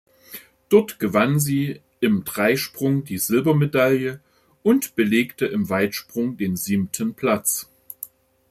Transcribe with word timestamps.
Dort 0.69 0.97
gewann 0.97 1.39
sie 1.39 1.83
im 1.99 2.23
Dreisprung 2.23 3.03
die 3.03 3.19
Silbermedaille 3.19 4.19
und 4.63 4.95
belegte 4.95 5.45
im 5.45 5.69
Weitsprung 5.69 6.37
den 6.37 6.55
siebten 6.55 7.13
Platz. 7.13 7.69